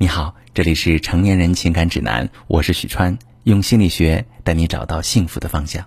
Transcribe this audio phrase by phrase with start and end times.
[0.00, 5.86] 你好，这里是成年人情感指南，我是许川，用心理学带你找到幸福的方向。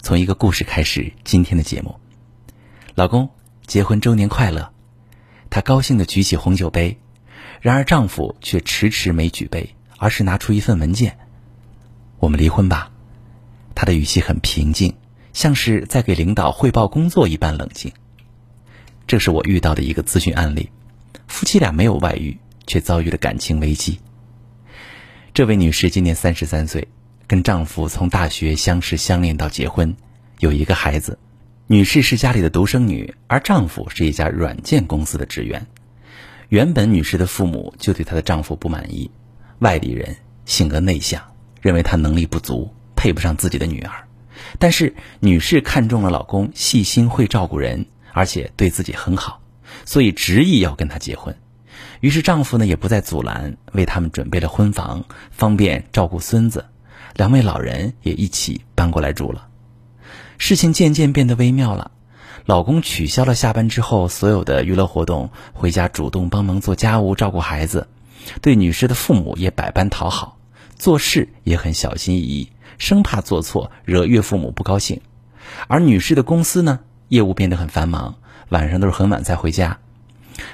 [0.00, 1.98] 从一个故事开始，今天的节目。
[2.94, 3.30] 老公，
[3.66, 4.72] 结婚周年快乐！
[5.50, 7.00] 她高兴的举起红酒杯，
[7.60, 11.18] 然而丈夫却迟迟没举杯，而是拿出一份文件。
[12.20, 12.92] 我们离婚吧。
[13.74, 14.94] 他的语气很平静，
[15.32, 17.92] 像是在给领导汇报工作一般冷静。
[19.08, 20.70] 这是我遇到的一个咨询案例，
[21.26, 22.38] 夫妻俩没有外遇。
[22.70, 23.98] 却遭遇了感情危机。
[25.34, 26.86] 这位女士今年三十三岁，
[27.26, 29.96] 跟丈夫从大学相识相恋到结婚，
[30.38, 31.18] 有一个孩子。
[31.66, 35.66] 女士是家里的独生女，而丈夫是一家软件公司的职员。
[36.48, 39.10] 原本女士的父母就对她的丈夫不满意，
[39.58, 41.20] 外地人，性格内向，
[41.60, 44.06] 认为他能力不足，配不上自己的女儿。
[44.60, 49.42] 但是女士看中了老公细心会照顾人，而且对自己很好，
[49.84, 51.36] 所以执意要跟他结婚。
[52.00, 56.64] 于是丈夫呢也不再阻拦，为他们准备了婚房，方便照顾孙子。
[57.14, 59.48] 两位老人也一起搬过来住了。
[60.38, 61.90] 事情渐渐变得微妙了，
[62.46, 67.88] 老公取消了下班之后所有的娱乐活动，回家主动帮忙做家务、照顾孩子，
[68.40, 70.38] 对女士的父母也百般讨好，
[70.76, 75.02] 做事也很小心翼翼，生怕做错惹岳父母不高兴。
[75.68, 78.14] 而女士的公司呢，业务变得很繁忙，
[78.48, 79.78] 晚上都是很晚才回家。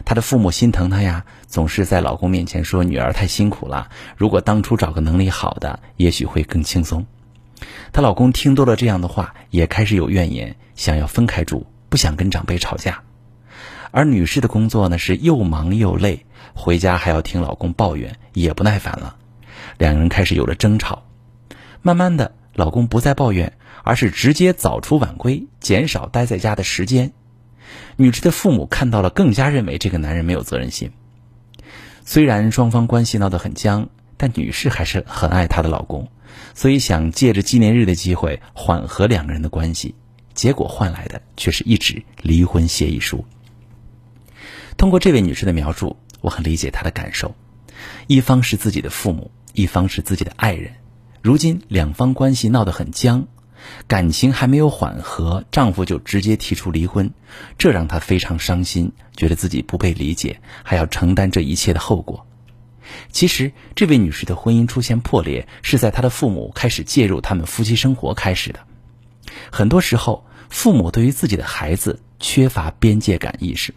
[0.05, 3.89] 她的父母心疼她呀，总是在老公面前说女儿太辛苦了。
[4.17, 7.07] 如果当初找个能力好的，也许会更轻松。
[7.93, 13.03] 她老公听多了这样的话，也开始有怨言，想要分开住，不想跟长辈吵架。
[13.93, 19.17] 而女士的工作呢，是又忙又累，回家还要听老公抱怨，也不耐烦了。
[19.79, 21.05] 两人开始有了争吵。
[21.81, 27.13] 慢慢的，老公不再抱怨，而是直接早出晚归，减少待在家的时间。
[27.97, 30.91] 女士的父母看到了，更加认为这个男人没有责任心。
[32.05, 36.09] 虽然双方关系闹得很僵，但女士还是很爱她的老公，
[36.55, 39.95] 所以想借着纪念日的机会缓和两个人的关系。
[40.35, 43.25] 结果换来的却是一纸离婚协议书。
[44.77, 47.35] 通过这位女士的描述，我很理解她的感受：
[48.07, 50.71] 一方是自己的父母，一方是自己的爱人，
[51.23, 53.27] 如今两方关系闹得很僵。
[53.87, 57.11] 感情还没有缓和，丈夫就直接提出离婚，
[57.59, 62.27] 这让她非常伤心，觉得自己不被理解，还要承担这一切的后果。
[63.11, 68.61] 其实，这位女士的婚姻出现破裂，是在她的父母开始介入他们夫妻生活开始的。
[69.51, 73.75] 很多时候，父母对于自己的孩子缺乏边界感意识，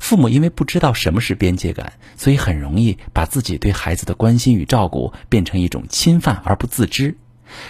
[0.00, 7.16] 父母因为不知道什么是边界感，所以很容易把自己对孩子的关心与照顾变成一种侵犯而不自知。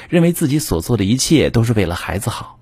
[0.08, 2.58] 认为自己所做的一切都是为了孩子好，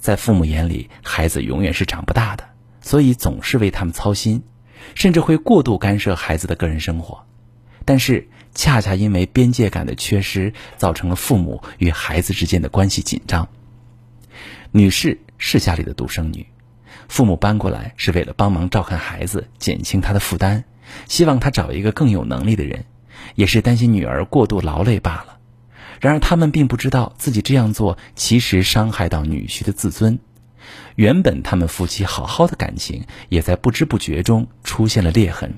[0.00, 2.44] 在父母眼里，孩子永远是长不大的，
[2.80, 4.42] 所以总是为他们操心，
[4.94, 7.24] 甚至会过度干涉孩子的个人生活。
[7.84, 13.48] 但是，恰恰因为边界感的缺失，造成了父母与孩子之间的关系紧张。
[14.72, 16.46] 女士是家里的独生女，
[17.08, 20.64] 父母搬过来是为了帮忙照看孩子，减轻她的负担，
[21.06, 22.84] 希望她找一个更有能力的人，
[23.34, 25.37] 也是担心女儿过度劳累罢了。
[26.00, 30.18] 然而，他们并不知道自己这样做其实伤害到女婿的自尊。
[30.96, 35.54] 原本他们夫妻好好的感情，也在不知不觉中出现了裂痕。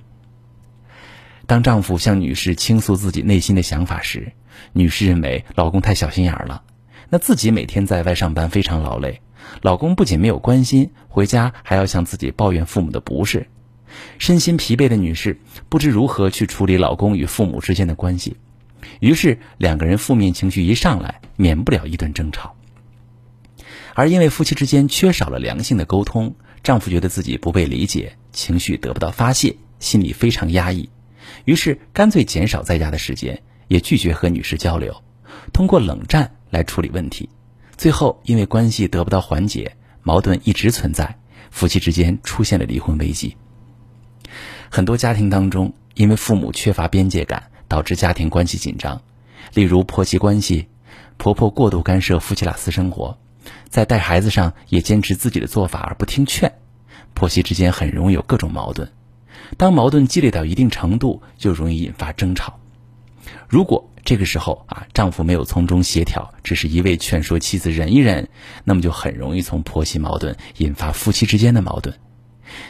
[1.46, 4.32] 当丈夫向女士倾诉自己内心的想法时，
[4.72, 6.62] 女士认为老公太小心眼了。
[7.08, 9.20] 那自己每天在外上班非常劳累，
[9.62, 13.48] 老公不仅没有关心，回家还要向自己抱怨父母的不是。
[14.18, 18.36] 身心疲惫的女士不知如何去处理老公与父母之间的关系。
[18.98, 22.56] 于是两个人负面情绪一上来，免不了一顿争吵。
[23.94, 30.88] 而因为夫妻之间缺少了良性的沟通，丈夫觉得自己不被理解，情绪得不到发泄，心里非常压抑，
[31.44, 35.02] 于是干脆减少在家的时间，也拒绝和女士交流，
[35.52, 37.28] 通过冷战来处理问题。
[37.76, 41.18] 最后因为关系得不到缓解，矛盾一直存在，
[41.50, 43.36] 夫妻之间出现了离婚危机。
[44.70, 47.50] 很多家庭当中，因为父母缺乏边界感。
[47.70, 49.00] 导致家庭关系紧张，
[49.54, 50.66] 例如婆媳关系，
[51.18, 53.16] 婆婆过度干涉夫妻俩私生活，
[53.68, 56.52] 在带孩子上也坚持自己的做法而不听劝，
[57.14, 58.90] 婆媳之间很容易有各种矛盾。
[59.56, 62.58] 当矛盾积累到一定程度，就容易引发争吵。
[63.48, 68.28] 如果这个时候啊，丈夫没有从中协调，只是一味劝说妻子忍一忍，
[68.64, 71.96] 那么就很容易从婆媳矛盾引发夫妻之间的矛盾。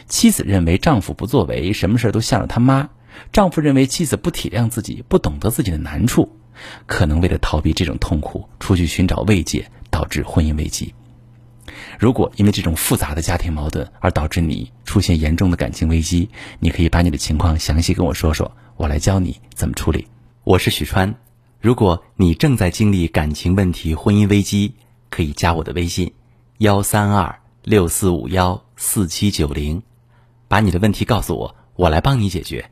[0.07, 2.89] 妻子认为丈夫不作为，什么事都向着他妈。
[3.31, 6.29] 丈夫认为妻子不体谅自己，不懂得自己的难处，
[6.85, 10.93] 可能为了逃避这种痛苦，出去寻找慰藉，导致婚姻危机。
[11.99, 16.29] 如果因为这种复杂的家庭矛盾而导致你出现严重的感情危机，
[16.59, 20.07] 你可以把你的情况详细跟我说说，我来教你怎么处理。
[20.43, 21.13] 我是许川，
[21.59, 24.73] 如果你正在经历感情问题、婚姻危机，
[25.09, 26.11] 可以加我的微信：
[26.57, 29.83] 幺三二六四五幺四七九零，
[30.47, 32.71] 把你的问题告诉我，我来帮你解决。